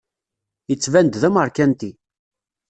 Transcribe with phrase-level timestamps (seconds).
[0.69, 1.91] Yettban-d d ameṛkanti.